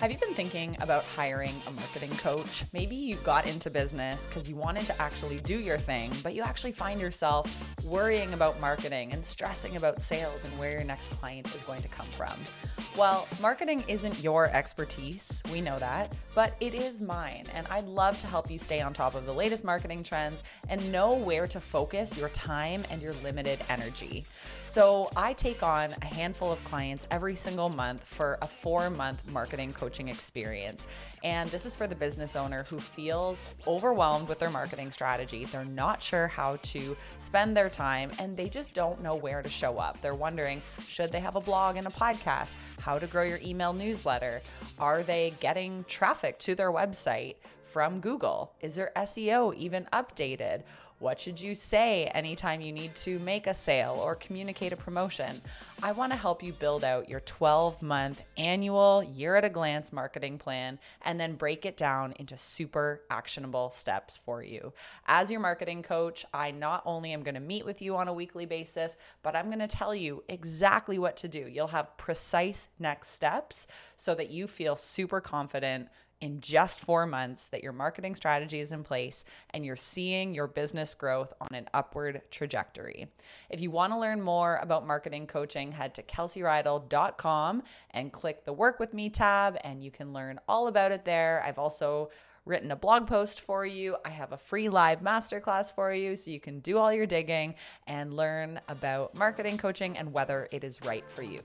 [0.00, 2.64] Have you been thinking about hiring a marketing coach?
[2.74, 6.42] Maybe you got into business because you wanted to actually do your thing, but you
[6.42, 11.46] actually find yourself worrying about marketing and stressing about sales and where your next client
[11.54, 12.34] is going to come from.
[12.96, 18.20] Well, marketing isn't your expertise, we know that, but it is mine, and I'd love
[18.20, 21.60] to help you stay on top of the latest marketing trends and know where to
[21.60, 24.24] focus your time and your limited energy.
[24.66, 29.26] So, I take on a handful of clients every single month for a four month
[29.28, 30.86] marketing coaching experience.
[31.22, 35.44] And this is for the business owner who feels overwhelmed with their marketing strategy.
[35.44, 39.48] They're not sure how to spend their time and they just don't know where to
[39.48, 40.00] show up.
[40.00, 42.54] They're wondering should they have a blog and a podcast?
[42.80, 44.40] How to grow your email newsletter?
[44.78, 47.36] Are they getting traffic to their website?
[47.66, 48.52] from Google?
[48.62, 50.62] Is their SEO even updated?
[50.98, 55.42] What should you say anytime you need to make a sale or communicate a promotion?
[55.82, 59.92] I want to help you build out your 12 month annual year at a glance
[59.92, 64.72] marketing plan and then break it down into super actionable steps for you.
[65.06, 68.14] As your marketing coach, I not only am going to meet with you on a
[68.14, 71.40] weekly basis, but I'm going to tell you exactly what to do.
[71.40, 73.66] You'll have precise next steps
[73.98, 75.88] so that you feel super confident
[76.20, 80.46] in just four months that your marketing strategy is in place and you're seeing your
[80.46, 83.08] business growth on an upward trajectory.
[83.50, 88.52] If you want to learn more about marketing coaching, head to kelseyreidel.com and click the
[88.52, 91.42] Work With Me tab, and you can learn all about it there.
[91.46, 92.10] I've also
[92.46, 93.96] written a blog post for you.
[94.04, 97.56] I have a free live masterclass for you so you can do all your digging
[97.86, 101.42] and learn about marketing coaching and whether it is right for you.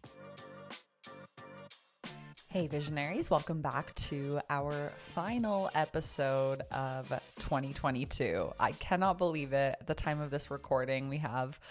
[2.52, 7.08] Hey, visionaries, welcome back to our final episode of
[7.40, 8.52] 2022.
[8.60, 9.78] I cannot believe it.
[9.80, 11.62] At the time of this recording, we have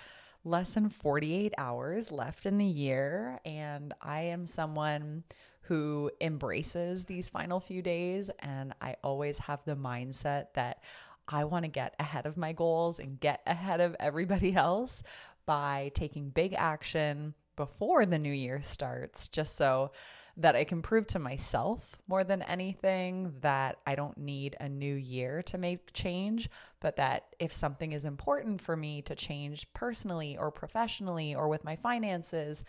[0.42, 5.24] less than 48 hours left in the year, and I am someone
[5.64, 10.82] who embraces these final few days, and I always have the mindset that
[11.28, 15.02] I want to get ahead of my goals and get ahead of everybody else
[15.44, 19.90] by taking big action before the new year starts, just so
[20.34, 24.94] that I can prove to myself more than anything that I don't need a new
[24.94, 26.48] year to make change,
[26.80, 31.62] but that if something is important for me to change personally or professionally or with
[31.62, 32.64] my finances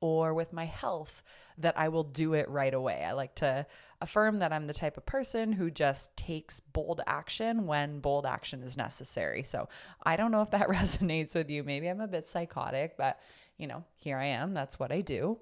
[0.00, 1.24] or with my health,
[1.58, 3.02] that I will do it right away.
[3.04, 3.66] I like to
[4.00, 8.62] affirm that I'm the type of person who just takes bold action when bold action
[8.62, 9.42] is necessary.
[9.42, 9.68] So
[10.04, 11.64] I don't know if that resonates with you.
[11.64, 13.18] Maybe I'm a bit psychotic, but
[13.58, 14.54] you know, here I am.
[14.54, 15.38] That's what I do.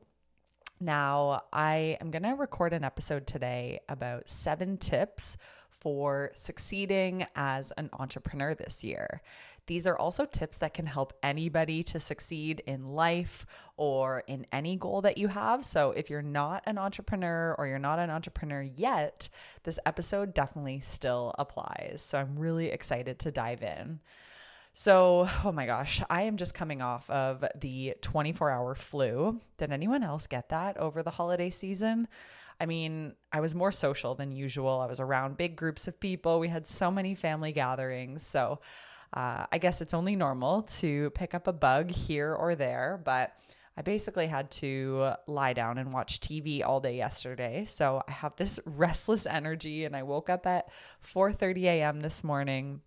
[0.80, 5.36] Now, I am going to record an episode today about seven tips
[5.68, 9.20] for succeeding as an entrepreneur this year.
[9.66, 14.76] These are also tips that can help anybody to succeed in life or in any
[14.76, 15.64] goal that you have.
[15.64, 19.28] So, if you're not an entrepreneur or you're not an entrepreneur yet,
[19.62, 22.02] this episode definitely still applies.
[22.02, 24.00] So, I'm really excited to dive in.
[24.76, 29.40] So, oh my gosh, I am just coming off of the 24 hour flu.
[29.56, 32.08] Did anyone else get that over the holiday season?
[32.60, 34.80] I mean, I was more social than usual.
[34.80, 36.40] I was around big groups of people.
[36.40, 38.26] We had so many family gatherings.
[38.26, 38.58] So,
[39.12, 43.32] uh, I guess it's only normal to pick up a bug here or there, but
[43.76, 47.64] I basically had to lie down and watch TV all day yesterday.
[47.64, 50.68] So I have this restless energy and I woke up at
[51.00, 52.00] 4:30 a.m.
[52.00, 52.80] this morning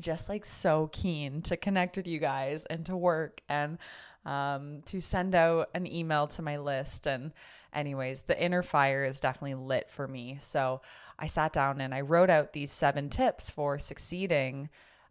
[0.00, 3.78] just like so keen to connect with you guys and to work and
[4.24, 7.06] um, to send out an email to my list.
[7.06, 7.32] And,
[7.72, 10.38] anyways, the inner fire is definitely lit for me.
[10.40, 10.80] So
[11.18, 14.68] I sat down and I wrote out these seven tips for succeeding.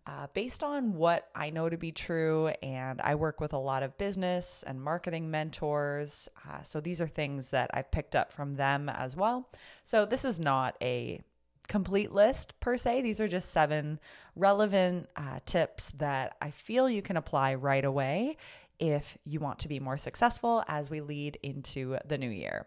[0.08, 3.84] Uh, based on what I know to be true, and I work with a lot
[3.84, 6.28] of business and marketing mentors.
[6.48, 9.50] Uh, so these are things that I've picked up from them as well.
[9.84, 11.22] So this is not a
[11.70, 13.02] complete list per se.
[13.02, 14.00] These are just seven
[14.36, 18.36] relevant uh, tips that I feel you can apply right away
[18.80, 22.66] if you want to be more successful as we lead into the new year.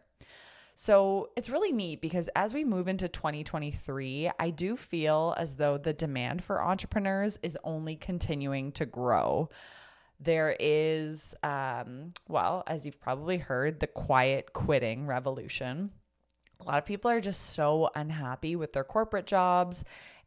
[0.75, 5.79] So it's really neat because as we move into 2023, I do feel as though
[5.79, 9.51] the demand for entrepreneurs is only continuing to grow.
[10.19, 15.91] There is, um, well, as you've probably heard, the quiet quitting revolution
[16.65, 19.85] a lot of people are just so unhappy with their corporate jobs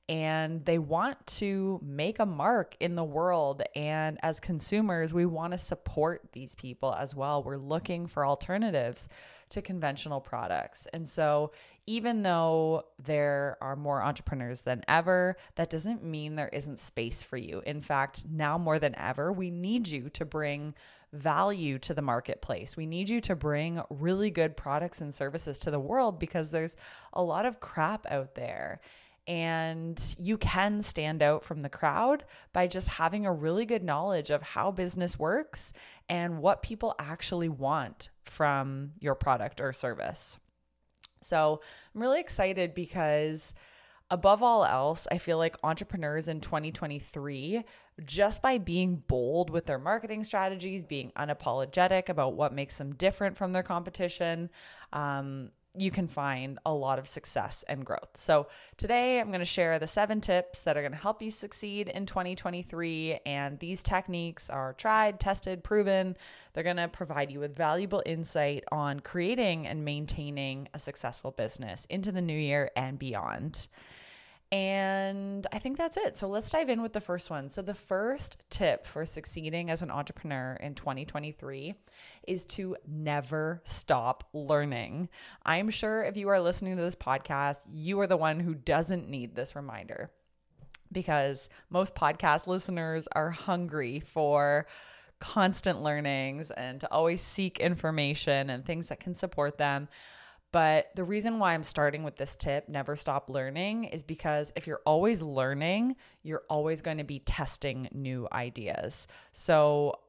[0.08, 3.64] and they want to make a mark in the world.
[3.76, 7.42] And as consumers, we want to support these people as well.
[7.42, 9.10] We're looking for alternatives
[9.50, 10.88] to conventional products.
[10.94, 11.52] And so,
[11.88, 17.38] even though there are more entrepreneurs than ever, that doesn't mean there isn't space for
[17.38, 17.62] you.
[17.66, 20.74] In fact, now more than ever, we need you to bring
[21.14, 22.76] value to the marketplace.
[22.76, 26.76] We need you to bring really good products and services to the world because there's
[27.14, 28.82] a lot of crap out there.
[29.28, 34.30] And you can stand out from the crowd by just having a really good knowledge
[34.30, 35.74] of how business works
[36.08, 40.38] and what people actually want from your product or service.
[41.22, 41.60] So
[41.94, 43.56] I'm really excited because
[44.12, 47.64] above all else, I feel like entrepreneurs in 2023,
[48.06, 53.38] just by being bold with their marketing strategies, being unapologetic about what makes them different
[53.38, 54.50] from their competition,
[54.94, 58.10] um, you can find a lot of success and growth.
[58.16, 61.32] So, today I'm going to share the seven tips that are going to help you
[61.32, 63.20] succeed in 2023.
[63.26, 66.16] And these techniques are tried, tested, proven.
[66.54, 71.86] They're going to provide you with valuable insight on creating and maintaining a successful business
[71.90, 73.68] into the new year and beyond.
[74.56, 76.18] And I think that's it.
[76.18, 77.50] So let's dive in with the first one.
[77.50, 81.76] So, the first tip for succeeding as an entrepreneur in 2023
[82.26, 85.10] is to never stop learning.
[85.46, 89.10] I'm sure if you are listening to this podcast, you are the one who doesn't
[89.10, 90.08] need this reminder
[90.90, 94.68] because most podcast listeners are hungry for
[95.20, 99.90] constant learnings and to always seek information and things that can support them.
[100.56, 104.68] But the reason why I'm starting with this tip, never stop learning, is because if
[104.68, 109.06] you're always learning, you're always going to be testing new ideas.
[109.34, 110.00] So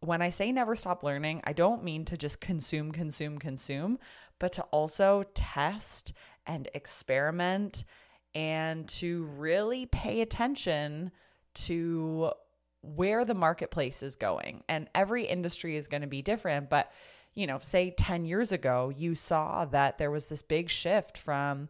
[0.00, 3.98] when I say never stop learning, I don't mean to just consume, consume, consume,
[4.38, 6.14] but to also test
[6.46, 7.84] and experiment
[8.34, 11.10] and to really pay attention
[11.66, 12.32] to
[12.80, 14.64] where the marketplace is going.
[14.66, 16.90] And every industry is going to be different, but
[17.34, 21.68] you know, say 10 years ago, you saw that there was this big shift from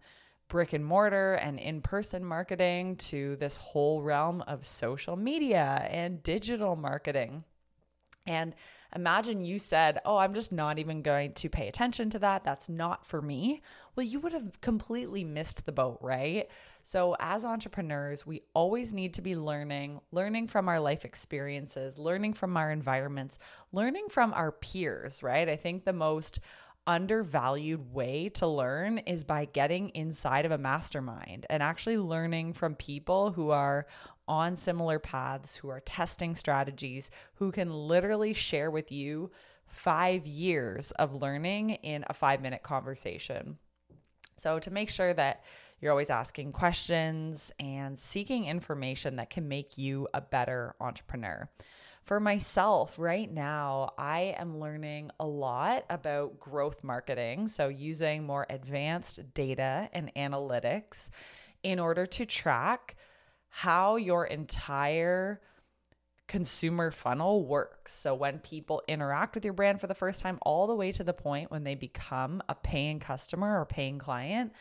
[0.48, 6.22] brick and mortar and in person marketing to this whole realm of social media and
[6.22, 7.44] digital marketing.
[8.26, 8.54] And
[8.94, 12.42] imagine you said, Oh, I'm just not even going to pay attention to that.
[12.42, 13.60] That's not for me.
[13.96, 16.48] Well, you would have completely missed the boat, right?
[16.82, 22.34] So, as entrepreneurs, we always need to be learning, learning from our life experiences, learning
[22.34, 23.38] from our environments,
[23.72, 25.48] learning from our peers, right?
[25.48, 26.40] I think the most
[26.86, 32.74] undervalued way to learn is by getting inside of a mastermind and actually learning from
[32.74, 33.86] people who are
[34.26, 39.30] on similar paths, who are testing strategies, who can literally share with you
[39.66, 43.58] five years of learning in a five minute conversation.
[44.36, 45.44] So, to make sure that
[45.80, 51.48] you're always asking questions and seeking information that can make you a better entrepreneur.
[52.02, 57.48] For myself, right now, I am learning a lot about growth marketing.
[57.48, 61.10] So, using more advanced data and analytics
[61.62, 62.96] in order to track
[63.56, 65.40] how your entire
[66.26, 67.94] consumer funnel works.
[67.94, 71.04] So when people interact with your brand for the first time, all the way to
[71.04, 74.52] the point when they become a paying customer or paying client,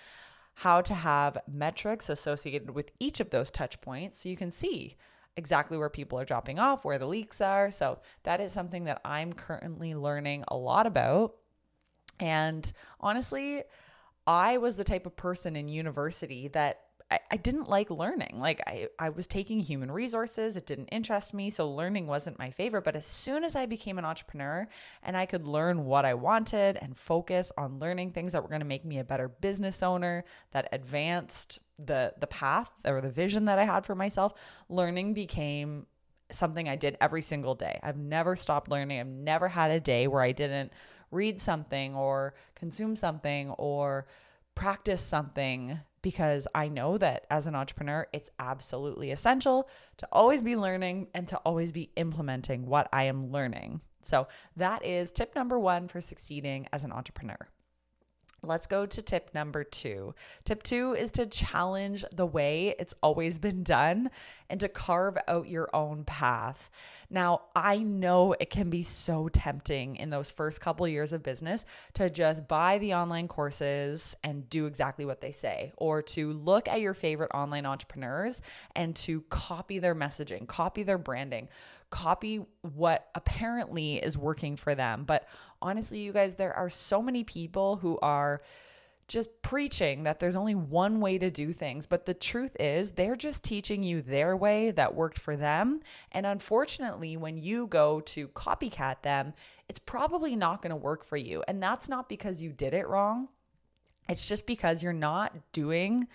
[0.54, 4.96] how to have metrics associated with each of those touch points so you can see
[5.36, 7.72] exactly where people are dropping off, where the leaks are.
[7.72, 11.34] So that is something that I'm currently learning a lot about.
[12.20, 13.64] And honestly,
[14.28, 16.82] I was the type of person in university that
[17.14, 18.40] I, I didn't like learning.
[18.40, 20.56] Like I, I was taking human resources.
[20.56, 21.52] It didn't interest me.
[21.52, 22.84] So learning wasn't my favorite.
[22.84, 24.68] But as soon as I became an entrepreneur
[25.04, 28.62] and I could learn what I wanted and focus on learning things that were going
[28.62, 33.46] to make me a better business owner, that advanced the the path or the vision
[33.46, 34.34] that I had for myself,
[34.68, 35.86] learning became
[36.32, 37.80] something I did every single day.
[37.84, 39.00] I've never stopped learning.
[39.00, 40.72] I've never had a day where I didn't
[41.12, 44.08] read something or consume something or
[44.56, 49.68] practice something because I know that as an entrepreneur, it's absolutely essential
[49.98, 53.82] to always be learning and to always be implementing what I am learning.
[54.04, 57.48] So, that is tip number one for succeeding as an entrepreneur.
[58.46, 60.16] Let's go to tip number two.
[60.44, 64.10] Tip two is to challenge the way it's always been done
[64.50, 66.70] and to carve out your own path.
[67.10, 71.64] Now, I know it can be so tempting in those first couple years of business
[71.94, 76.68] to just buy the online courses and do exactly what they say, or to look
[76.68, 78.42] at your favorite online entrepreneurs
[78.76, 81.48] and to copy their messaging, copy their branding,
[81.94, 85.04] copy what apparently is working for them.
[85.04, 85.28] But
[85.62, 88.40] honestly, you guys, there are so many people who are
[89.08, 91.86] just preaching that there's only one way to do things.
[91.86, 95.82] But the truth is, they're just teaching you their way that worked for them.
[96.12, 99.36] And unfortunately, when you go to copycat them,
[99.70, 101.44] it's probably not going to work for you.
[101.48, 103.28] And that's not because you did it wrong,
[104.10, 106.08] it's just because you're not doing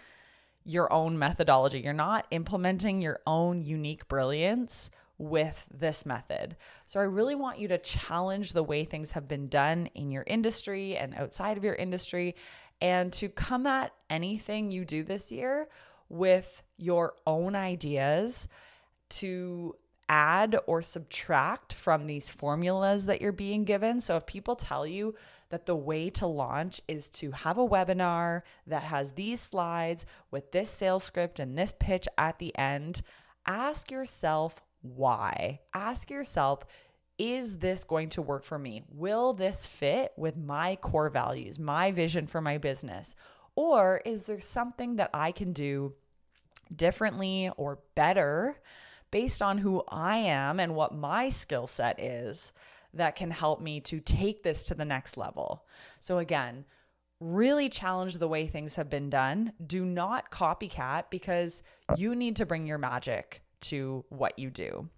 [0.65, 1.79] your own methodology.
[1.79, 6.57] You're not implementing your own unique brilliance with this method.
[6.87, 10.25] So I really want you to challenge the way things have been done in your
[10.27, 12.37] industry and outside of your industry
[12.81, 15.69] and to come at anything you do this year
[16.09, 18.47] with your own ideas
[19.09, 19.75] to
[20.09, 24.01] add or subtract from these formulas that you're being given.
[24.01, 25.15] So if people tell you
[25.51, 30.53] that the way to launch is to have a webinar that has these slides with
[30.53, 33.03] this sales script and this pitch at the end,
[33.47, 35.61] ask yourself why.
[35.75, 36.65] Ask yourself,
[37.19, 38.83] is this going to work for me?
[38.91, 43.15] Will this fit with my core values, my vision for my business?
[43.57, 45.95] Or is there something that I can do
[46.75, 48.61] differently or better
[49.11, 52.53] based on who I am and what my skill set is
[52.95, 55.67] that can help me to take this to the next level?
[55.99, 56.67] So, again,
[57.19, 59.55] really challenge the way things have been done.
[59.65, 61.65] Do not copycat because
[61.97, 64.89] you need to bring your magic to what you do.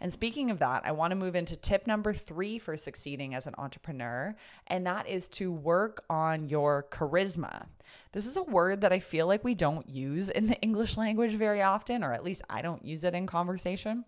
[0.00, 3.46] And speaking of that, I want to move into tip number three for succeeding as
[3.46, 4.34] an entrepreneur,
[4.66, 7.66] and that is to work on your charisma.
[8.12, 11.32] This is a word that I feel like we don't use in the English language
[11.32, 14.04] very often, or at least I don't use it in conversation.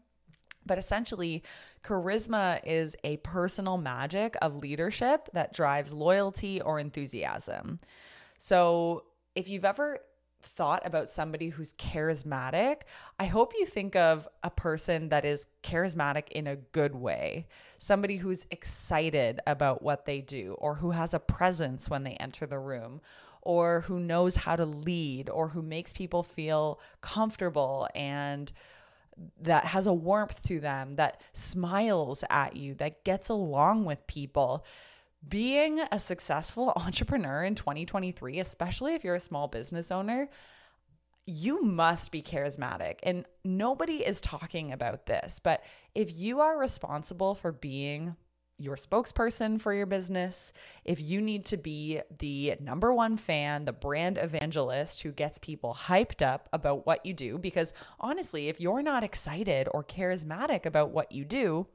[0.67, 1.43] But essentially,
[1.83, 7.79] charisma is a personal magic of leadership that drives loyalty or enthusiasm.
[8.37, 10.01] So, if you've ever
[10.41, 12.83] thought about somebody who's charismatic,
[13.19, 17.47] I hope you think of a person that is charismatic in a good way.
[17.79, 22.47] Somebody who's excited about what they do, or who has a presence when they enter
[22.47, 23.01] the room,
[23.43, 28.53] or who knows how to lead, or who makes people feel comfortable and
[29.41, 34.65] that has a warmth to them, that smiles at you, that gets along with people
[35.27, 40.29] being a successful entrepreneur in 2023, especially if you're a small business owner,
[41.27, 42.97] you must be charismatic.
[43.03, 45.41] And nobody is talking about this.
[45.43, 45.63] But
[45.95, 48.17] if you are responsible for being
[48.61, 50.53] your spokesperson for your business,
[50.85, 55.77] if you need to be the number one fan, the brand evangelist who gets people
[55.83, 60.91] hyped up about what you do, because honestly, if you're not excited or charismatic about
[60.91, 61.67] what you do,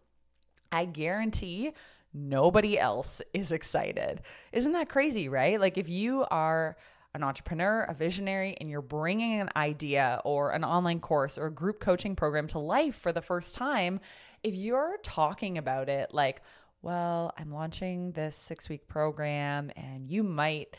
[0.72, 1.74] I guarantee
[2.14, 4.22] nobody else is excited.
[4.52, 5.60] Isn't that crazy, right?
[5.60, 6.76] Like if you are
[7.16, 11.52] an entrepreneur, a visionary, and you're bringing an idea or an online course or a
[11.52, 14.00] group coaching program to life for the first time,
[14.42, 16.42] if you're talking about it like,
[16.82, 20.76] well, I'm launching this six week program and you might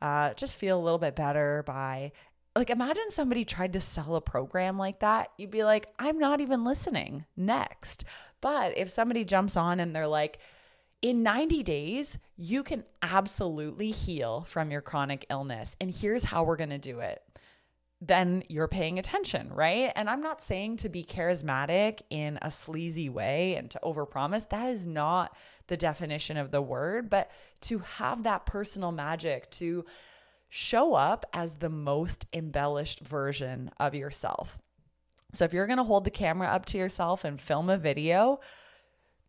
[0.00, 2.12] uh, just feel a little bit better by
[2.56, 6.40] like imagine somebody tried to sell a program like that you'd be like i'm not
[6.40, 8.04] even listening next
[8.40, 10.38] but if somebody jumps on and they're like
[11.02, 15.76] in 90 days, you can absolutely heal from your chronic illness.
[15.80, 17.22] And here's how we're going to do it.
[18.00, 19.92] Then you're paying attention, right?
[19.96, 24.48] And I'm not saying to be charismatic in a sleazy way and to overpromise.
[24.48, 25.36] That is not
[25.68, 27.30] the definition of the word, but
[27.62, 29.84] to have that personal magic, to
[30.48, 34.58] show up as the most embellished version of yourself.
[35.32, 38.40] So if you're going to hold the camera up to yourself and film a video,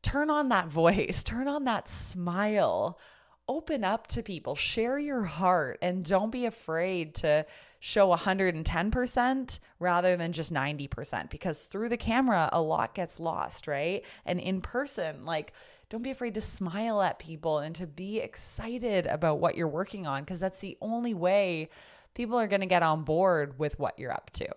[0.06, 3.00] turn on that voice, turn on that smile,
[3.48, 7.46] open up to people, share your heart, and don't be afraid to
[7.80, 14.04] show 110% rather than just 90% because through the camera, a lot gets lost, right?
[14.26, 15.54] And in person, like,
[15.90, 20.06] don't be afraid to smile at people and to be excited about what you're working
[20.06, 21.70] on because that's the only way
[22.14, 24.48] people are going to get on board with what you're up to.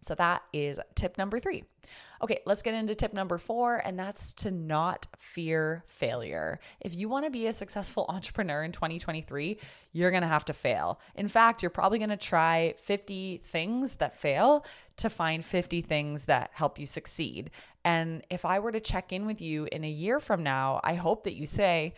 [0.00, 1.64] So that is tip number three.
[2.22, 6.60] Okay, let's get into tip number four, and that's to not fear failure.
[6.80, 9.58] If you want to be a successful entrepreneur in 2023,
[9.92, 11.00] you're going to have to fail.
[11.14, 14.64] In fact, you're probably going to try 50 things that fail
[14.98, 17.50] to find 50 things that help you succeed.
[17.84, 20.94] And if I were to check in with you in a year from now, I
[20.94, 21.94] hope that you say,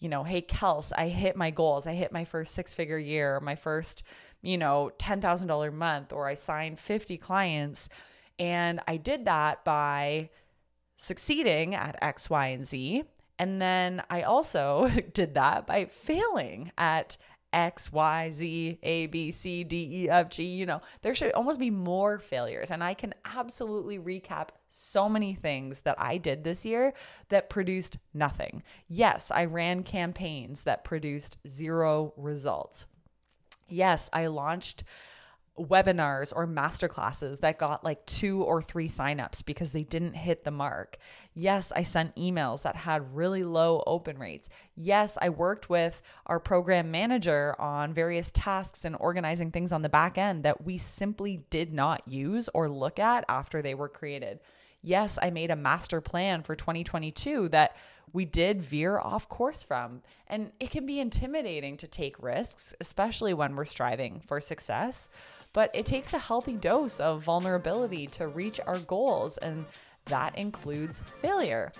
[0.00, 1.86] you know, hey, Kels, I hit my goals.
[1.86, 4.02] I hit my first six figure year, my first,
[4.42, 7.88] you know, $10,000 month, or I signed 50 clients.
[8.38, 10.30] And I did that by
[10.96, 13.04] succeeding at X, Y, and Z.
[13.38, 17.18] And then I also did that by failing at
[17.52, 20.44] X, Y, Z, A, B, C, D, E, F, G.
[20.44, 22.70] You know, there should almost be more failures.
[22.70, 26.92] And I can absolutely recap so many things that I did this year
[27.28, 28.62] that produced nothing.
[28.88, 32.86] Yes, I ran campaigns that produced zero results.
[33.68, 34.84] Yes, I launched
[35.58, 40.50] webinars or masterclasses that got like two or three signups because they didn't hit the
[40.50, 40.96] mark.
[41.34, 44.48] Yes, I sent emails that had really low open rates.
[44.74, 49.88] Yes, I worked with our program manager on various tasks and organizing things on the
[49.88, 54.40] back end that we simply did not use or look at after they were created.
[54.82, 57.76] Yes, I made a master plan for 2022 that
[58.12, 60.02] we did veer off course from.
[60.26, 65.08] And it can be intimidating to take risks, especially when we're striving for success.
[65.52, 69.66] But it takes a healthy dose of vulnerability to reach our goals, and
[70.06, 71.72] that includes failure.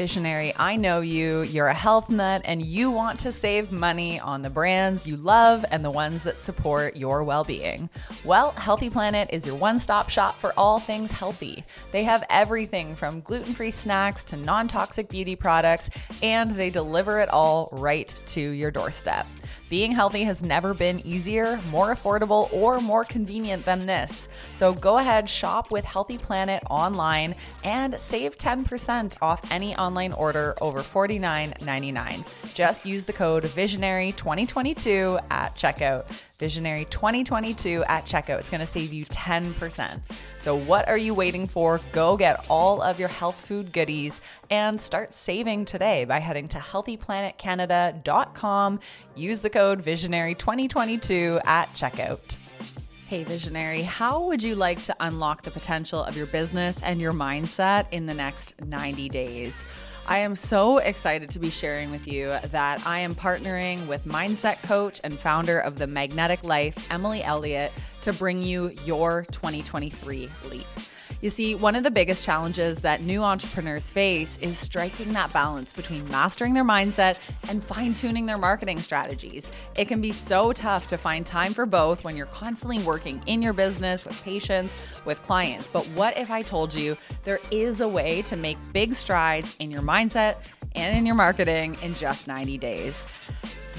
[0.00, 1.42] Visionary, I know you.
[1.42, 5.62] You're a health nut and you want to save money on the brands you love
[5.70, 7.90] and the ones that support your well being.
[8.24, 11.64] Well, Healthy Planet is your one stop shop for all things healthy.
[11.92, 15.90] They have everything from gluten free snacks to non toxic beauty products,
[16.22, 19.26] and they deliver it all right to your doorstep.
[19.70, 24.28] Being healthy has never been easier, more affordable, or more convenient than this.
[24.52, 30.56] So go ahead, shop with Healthy Planet online and save 10% off any online order
[30.60, 32.52] over $49.99.
[32.52, 36.24] Just use the code Visionary2022 at checkout.
[36.40, 38.40] Visionary 2022 at checkout.
[38.40, 40.00] It's going to save you 10%.
[40.38, 41.78] So, what are you waiting for?
[41.92, 46.56] Go get all of your health food goodies and start saving today by heading to
[46.58, 48.80] healthyplanetcanada.com.
[49.14, 52.38] Use the code Visionary 2022 at checkout.
[53.06, 57.12] Hey, Visionary, how would you like to unlock the potential of your business and your
[57.12, 59.62] mindset in the next 90 days?
[60.10, 64.60] I am so excited to be sharing with you that I am partnering with mindset
[64.64, 67.70] coach and founder of the Magnetic Life, Emily Elliott,
[68.02, 70.66] to bring you your 2023 leap.
[71.22, 75.70] You see, one of the biggest challenges that new entrepreneurs face is striking that balance
[75.70, 77.16] between mastering their mindset
[77.50, 79.52] and fine tuning their marketing strategies.
[79.76, 83.42] It can be so tough to find time for both when you're constantly working in
[83.42, 84.74] your business with patients,
[85.04, 85.68] with clients.
[85.68, 89.70] But what if I told you there is a way to make big strides in
[89.70, 90.36] your mindset
[90.74, 93.04] and in your marketing in just 90 days?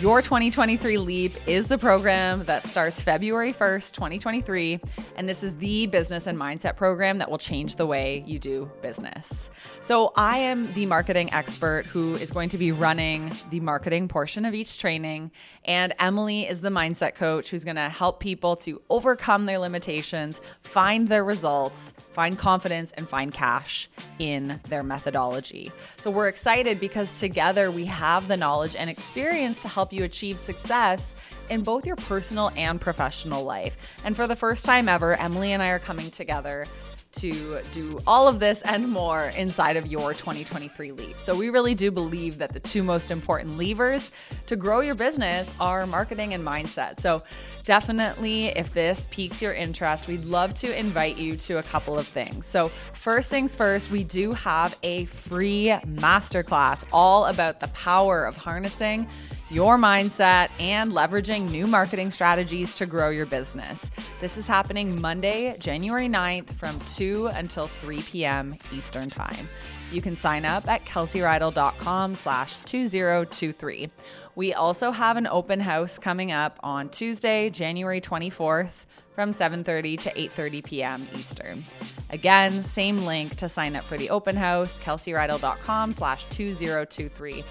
[0.01, 4.79] Your 2023 Leap is the program that starts February 1st, 2023.
[5.15, 8.72] And this is the business and mindset program that will change the way you do
[8.81, 9.51] business.
[9.81, 14.44] So, I am the marketing expert who is going to be running the marketing portion
[14.44, 15.29] of each training.
[15.66, 20.42] And Emily is the mindset coach who's going to help people to overcome their limitations,
[20.64, 23.87] find their results, find confidence, and find cash
[24.18, 25.72] in their methodology.
[25.98, 30.38] So, we're excited because together we have the knowledge and experience to help you achieve
[30.38, 31.14] success
[31.50, 33.77] in both your personal and professional life.
[34.06, 36.66] And for the first time ever, Emily and I are coming together
[37.14, 41.16] to do all of this and more inside of your 2023 leap.
[41.18, 44.12] So, we really do believe that the two most important levers
[44.48, 47.00] to grow your business are marketing and mindset.
[47.00, 47.24] So,
[47.66, 52.08] definitely, if this piques your interest, we'd love to invite you to a couple of
[52.08, 52.46] things.
[52.46, 58.38] So, first things first, we do have a free masterclass all about the power of
[58.38, 59.08] harnessing
[59.51, 63.92] your mindset, and leveraging new marketing strategies to grow your business.
[64.20, 68.55] This is happening Monday, January 9th from 2 until 3 p.m.
[68.72, 69.50] Eastern Time.
[69.92, 73.90] You can sign up at kelseyreidel.com slash 2023.
[74.35, 80.14] We also have an open house coming up on Tuesday, January 24th from 7:30 to
[80.14, 81.07] 8:30 p.m.
[81.14, 81.64] Eastern.
[82.09, 87.44] Again, same link to sign up for the open house, kelseyreidel.com slash 2023.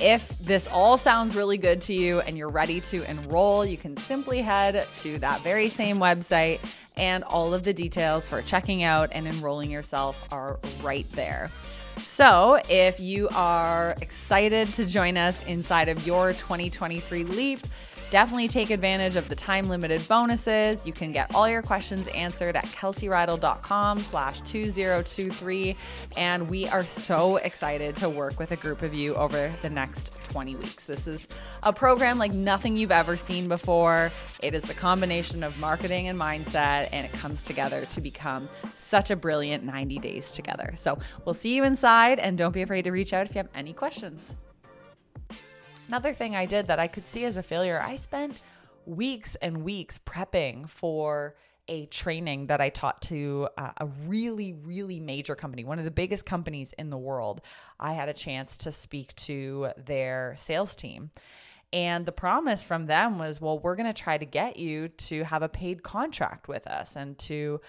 [0.00, 3.96] If this all sounds really good to you and you're ready to enroll, you can
[3.96, 6.60] simply head to that very same website,
[6.96, 11.50] and all of the details for checking out and enrolling yourself are right there.
[11.98, 17.60] So, if you are excited to join us inside of your 2023 Leap,
[18.10, 20.84] Definitely take advantage of the time limited bonuses.
[20.84, 25.76] You can get all your questions answered at kelseyreidel.com slash 2023.
[26.16, 30.10] And we are so excited to work with a group of you over the next
[30.30, 30.84] 20 weeks.
[30.84, 31.28] This is
[31.62, 34.10] a program like nothing you've ever seen before.
[34.40, 39.12] It is the combination of marketing and mindset, and it comes together to become such
[39.12, 40.72] a brilliant 90 days together.
[40.74, 43.48] So we'll see you inside, and don't be afraid to reach out if you have
[43.54, 44.34] any questions.
[45.90, 48.40] Another thing I did that I could see as a failure, I spent
[48.86, 51.34] weeks and weeks prepping for
[51.66, 55.90] a training that I taught to uh, a really, really major company, one of the
[55.90, 57.40] biggest companies in the world.
[57.80, 61.10] I had a chance to speak to their sales team.
[61.72, 65.24] And the promise from them was, well, we're going to try to get you to
[65.24, 67.60] have a paid contract with us and to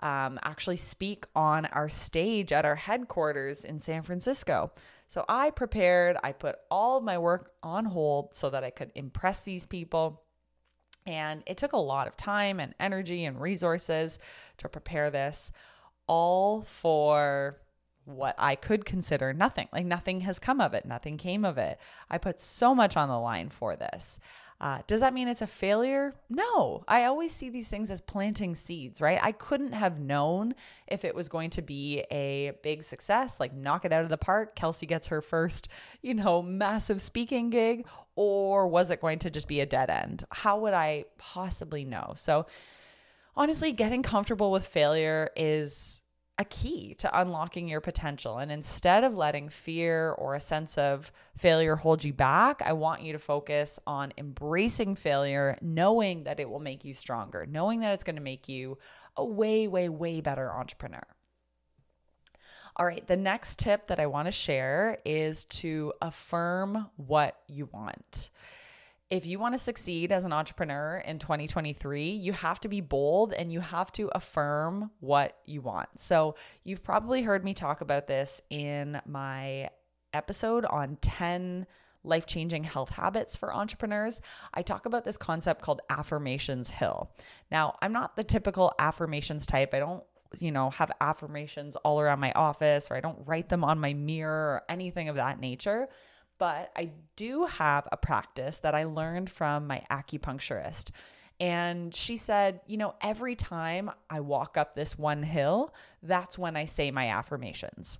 [0.00, 4.72] um, actually speak on our stage at our headquarters in San Francisco.
[5.08, 8.90] So I prepared, I put all of my work on hold so that I could
[8.94, 10.22] impress these people.
[11.06, 14.18] And it took a lot of time and energy and resources
[14.58, 15.52] to prepare this,
[16.08, 17.60] all for
[18.04, 19.68] what I could consider nothing.
[19.72, 21.78] Like nothing has come of it, nothing came of it.
[22.10, 24.18] I put so much on the line for this.
[24.60, 26.14] Uh, does that mean it's a failure?
[26.30, 26.82] No.
[26.88, 29.18] I always see these things as planting seeds, right?
[29.22, 30.54] I couldn't have known
[30.86, 34.16] if it was going to be a big success, like knock it out of the
[34.16, 34.56] park.
[34.56, 35.68] Kelsey gets her first,
[36.00, 40.24] you know, massive speaking gig, or was it going to just be a dead end?
[40.30, 42.14] How would I possibly know?
[42.16, 42.46] So,
[43.36, 46.00] honestly, getting comfortable with failure is
[46.38, 48.38] a key to unlocking your potential.
[48.38, 53.02] And instead of letting fear or a sense of failure hold you back, I want
[53.02, 57.94] you to focus on embracing failure, knowing that it will make you stronger, knowing that
[57.94, 58.76] it's going to make you
[59.16, 61.06] a way, way, way better entrepreneur.
[62.78, 67.70] All right, the next tip that I want to share is to affirm what you
[67.72, 68.28] want
[69.08, 73.32] if you want to succeed as an entrepreneur in 2023, you have to be bold
[73.32, 75.88] and you have to affirm what you want.
[75.96, 79.70] So, you've probably heard me talk about this in my
[80.12, 81.66] episode on 10
[82.02, 84.20] life changing health habits for entrepreneurs.
[84.54, 87.10] I talk about this concept called affirmations hill.
[87.50, 89.74] Now, I'm not the typical affirmations type.
[89.74, 90.04] I don't
[90.40, 93.94] you know, have affirmations all around my office or I don't write them on my
[93.94, 95.88] mirror or anything of that nature.
[96.38, 100.90] But I do have a practice that I learned from my acupuncturist.
[101.38, 106.56] And she said, you know, every time I walk up this one hill, that's when
[106.56, 107.98] I say my affirmations.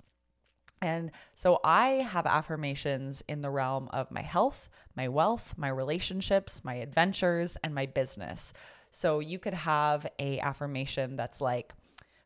[0.83, 6.65] And so I have affirmations in the realm of my health, my wealth, my relationships,
[6.65, 8.53] my adventures, and my business.
[8.91, 11.73] So you could have a affirmation that's like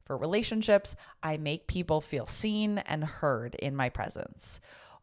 [0.04, 4.58] for relationships, I make people feel seen and heard in my presence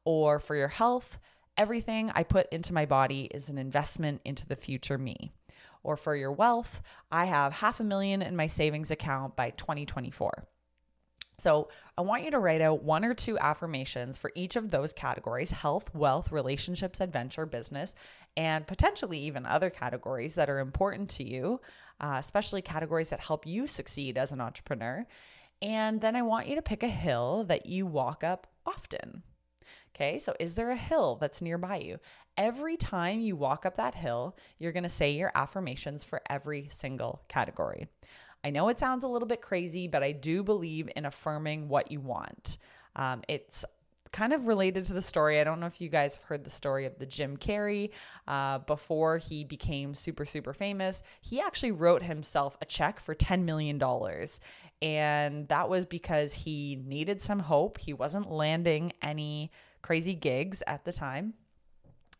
[0.08, 1.20] or for your health,
[1.58, 5.34] everything I put into my body is an investment into the future me.
[5.84, 10.48] Or for your wealth, I have half a million in my savings account by 2024.
[11.40, 11.68] So,
[11.98, 15.52] I want you to write out one or two affirmations for each of those categories
[15.52, 17.94] health, wealth, relationships, adventure, business,
[18.38, 21.60] and potentially even other categories that are important to you,
[22.00, 25.06] uh, especially categories that help you succeed as an entrepreneur.
[25.62, 29.24] And then I want you to pick a hill that you walk up often.
[29.98, 31.98] Okay, so is there a hill that's nearby you?
[32.38, 37.24] Every time you walk up that hill, you're gonna say your affirmations for every single
[37.28, 37.88] category.
[38.44, 41.92] I know it sounds a little bit crazy, but I do believe in affirming what
[41.92, 42.60] you want.
[42.96, 43.66] Um, it's
[44.12, 45.42] kind of related to the story.
[45.42, 47.90] I don't know if you guys have heard the story of the Jim Carrey.
[48.28, 53.44] Uh, before he became super, super famous, he actually wrote himself a check for $10
[53.44, 53.82] million.
[54.80, 57.80] And that was because he needed some hope.
[57.80, 59.52] He wasn't landing any
[59.88, 61.34] crazy gigs at the time.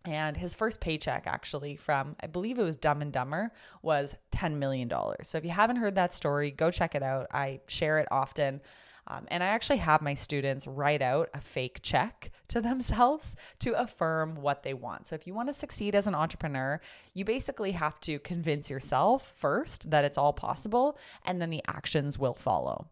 [0.06, 3.52] And his first paycheck, actually, from I believe it was Dumb and Dumber,
[3.82, 4.90] was $10 million.
[5.24, 7.28] So if you haven't heard that story, go check it out.
[7.30, 8.62] I share it often.
[9.10, 13.74] Um, and I actually have my students write out a fake check to themselves to
[13.74, 15.08] affirm what they want.
[15.08, 16.80] So, if you want to succeed as an entrepreneur,
[17.14, 22.18] you basically have to convince yourself first that it's all possible, and then the actions
[22.18, 22.88] will follow.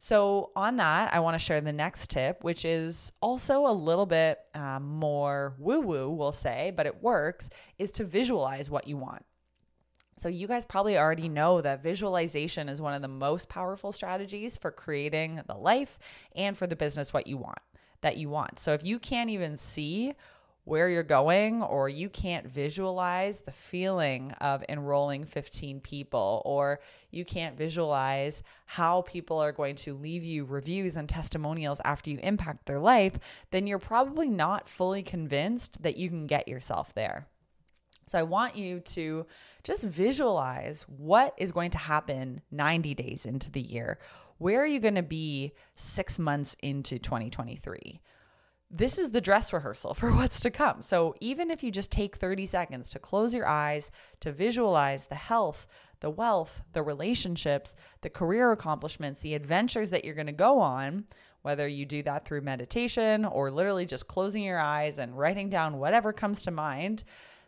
[0.00, 4.06] So, on that, I want to share the next tip, which is also a little
[4.06, 8.96] bit um, more woo woo, we'll say, but it works, is to visualize what you
[8.96, 9.24] want.
[10.16, 14.56] So, you guys probably already know that visualization is one of the most powerful strategies
[14.56, 15.98] for creating the life
[16.34, 17.58] and for the business what you want
[18.00, 18.60] that you want.
[18.60, 20.14] So, if you can't even see
[20.68, 26.78] where you're going or you can't visualize the feeling of enrolling 15 people or
[27.10, 32.18] you can't visualize how people are going to leave you reviews and testimonials after you
[32.22, 33.18] impact their life,
[33.50, 37.26] then you're probably not fully convinced that you can get yourself there.
[38.06, 39.26] So I want you to
[39.64, 43.98] just visualize what is going to happen 90 days into the year.
[44.36, 48.00] Where are you going to be 6 months into 2023?
[48.70, 50.82] This is the dress rehearsal for what's to come.
[50.82, 55.14] So even if you just take 30 seconds to close your eyes, to visualize the
[55.14, 55.66] health,
[56.00, 61.04] the wealth, the relationships, the career accomplishments, the adventures that you're going to go on,
[61.42, 65.78] whether you do that through meditation or literally just closing your eyes and writing down
[65.78, 67.04] whatever comes to mind,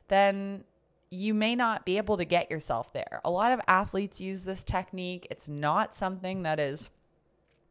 [0.08, 0.64] then
[1.10, 3.20] you may not be able to get yourself there.
[3.24, 5.26] A lot of athletes use this technique.
[5.30, 6.88] It's not something that is,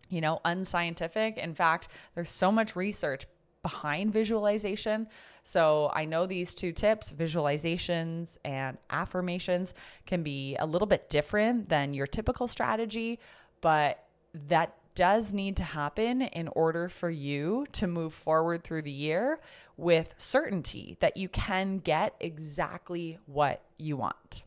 [0.10, 1.38] you know, unscientific.
[1.38, 3.26] In fact, there's so much research
[3.62, 5.08] behind visualization.
[5.44, 9.74] So I know these two tips, visualizations and affirmations,
[10.06, 13.20] can be a little bit different than your typical strategy,
[13.62, 14.04] but
[14.48, 19.40] that does need to happen in order for you to move forward through the year
[19.78, 24.44] with certainty that you can get exactly what you want.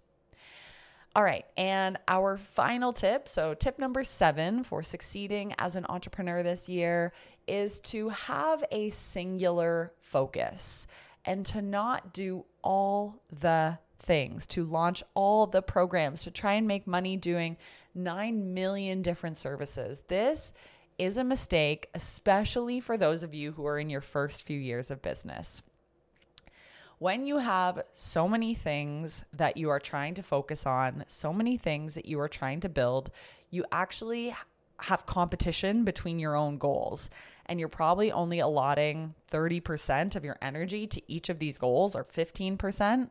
[1.15, 6.43] All right, and our final tip so, tip number seven for succeeding as an entrepreneur
[6.43, 7.13] this year
[7.47, 10.87] is to have a singular focus
[11.27, 16.67] and to not do all the things, to launch all the programs, to try and
[16.67, 17.59] make money doing
[17.95, 20.03] 9 million different services.
[20.09, 20.55] This
[20.99, 24.91] is a mistake, especially for those of you who are in your first few years
[24.91, 25.63] of business.
[27.03, 31.57] When you have so many things that you are trying to focus on, so many
[31.57, 33.11] things that you are trying to build,
[33.51, 34.37] you actually
[34.83, 37.11] have competition between your own goals.
[37.47, 42.05] And you're probably only allotting 30% of your energy to each of these goals or
[42.05, 43.09] 15%.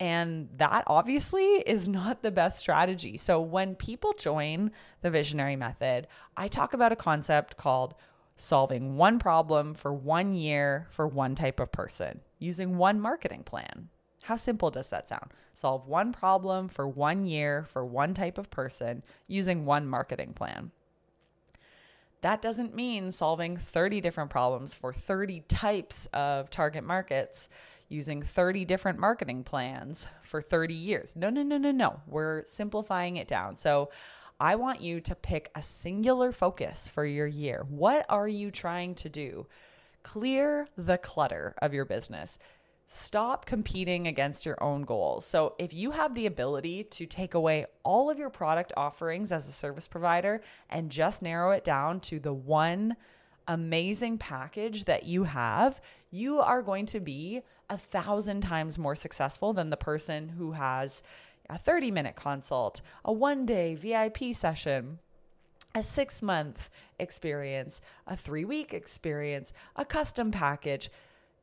[0.00, 3.16] And that obviously is not the best strategy.
[3.16, 4.72] So when people join
[5.02, 7.94] the visionary method, I talk about a concept called
[8.36, 13.88] solving one problem for one year for one type of person using one marketing plan.
[14.24, 15.32] How simple does that sound?
[15.52, 20.70] Solve one problem for one year for one type of person using one marketing plan.
[22.22, 27.50] That doesn't mean solving 30 different problems for 30 types of target markets
[27.90, 31.12] using 30 different marketing plans for 30 years.
[31.14, 32.00] No, no, no, no, no.
[32.06, 33.56] We're simplifying it down.
[33.56, 33.90] So
[34.40, 37.64] I want you to pick a singular focus for your year.
[37.68, 39.46] What are you trying to do?
[40.02, 42.38] Clear the clutter of your business.
[42.86, 45.24] Stop competing against your own goals.
[45.24, 49.48] So, if you have the ability to take away all of your product offerings as
[49.48, 52.96] a service provider and just narrow it down to the one
[53.48, 59.52] amazing package that you have, you are going to be a thousand times more successful
[59.52, 61.02] than the person who has
[61.48, 64.98] a 30 minute consult, a one day VIP session,
[65.74, 70.90] a six month experience, a three week experience, a custom package.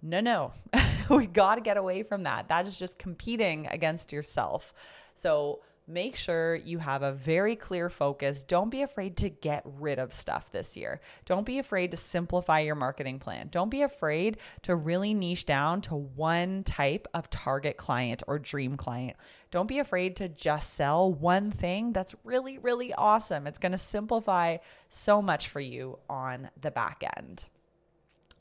[0.01, 0.53] No, no,
[1.09, 2.47] we got to get away from that.
[2.47, 4.73] That is just competing against yourself.
[5.13, 8.43] So, make sure you have a very clear focus.
[8.43, 11.01] Don't be afraid to get rid of stuff this year.
[11.25, 13.49] Don't be afraid to simplify your marketing plan.
[13.51, 18.77] Don't be afraid to really niche down to one type of target client or dream
[18.77, 19.17] client.
[19.49, 23.47] Don't be afraid to just sell one thing that's really, really awesome.
[23.47, 24.57] It's going to simplify
[24.89, 27.45] so much for you on the back end.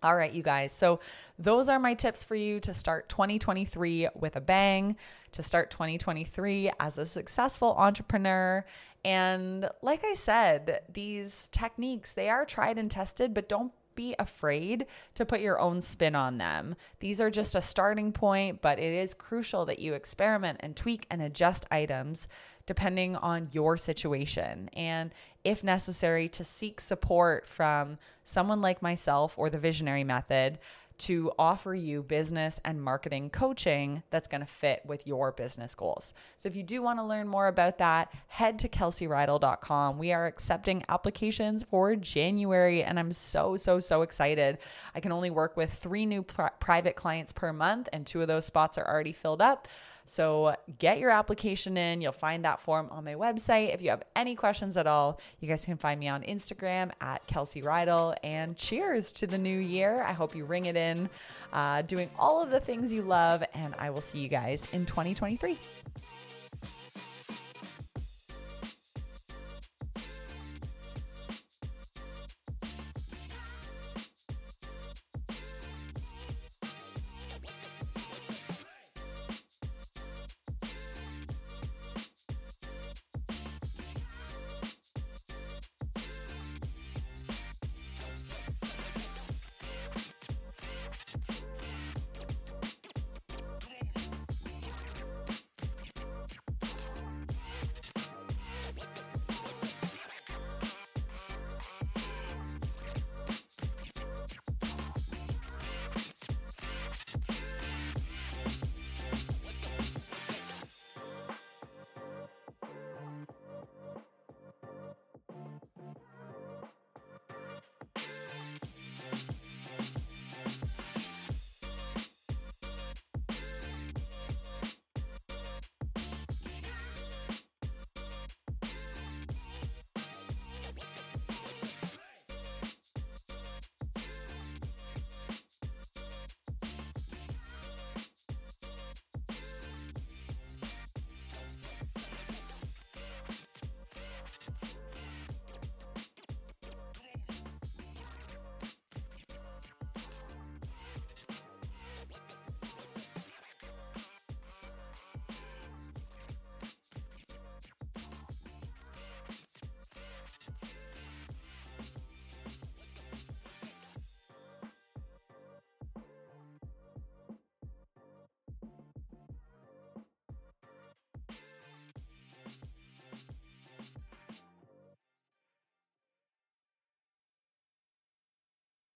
[0.03, 0.73] All right, you guys.
[0.73, 1.01] So,
[1.39, 4.97] those are my tips for you to start 2023 with a bang,
[5.33, 8.65] to start 2023 as a successful entrepreneur.
[9.05, 14.87] And like I said, these techniques, they are tried and tested, but don't be afraid
[15.15, 16.77] to put your own spin on them.
[17.01, 21.07] These are just a starting point, but it is crucial that you experiment and tweak
[21.11, 22.27] and adjust items
[22.71, 24.71] depending on your situation.
[24.75, 25.11] And
[25.43, 30.61] if necessary, to seek support from someone like myself or the Visionary Method
[31.01, 36.15] to offer you business and marketing coaching that's going to fit with your business goals.
[36.37, 39.99] So if you do want to learn more about that, head to kelseyreidel.com.
[39.99, 44.59] We are accepting applications for January and I'm so so so excited.
[44.95, 48.29] I can only work with 3 new pri- private clients per month and two of
[48.29, 49.67] those spots are already filled up.
[50.11, 52.01] So get your application in.
[52.01, 53.73] You'll find that form on my website.
[53.73, 57.25] If you have any questions at all, you guys can find me on Instagram at
[57.29, 58.17] Kelsey Reidel.
[58.25, 60.03] And cheers to the new year.
[60.03, 61.09] I hope you ring it in,
[61.53, 63.45] uh, doing all of the things you love.
[63.55, 65.57] And I will see you guys in 2023.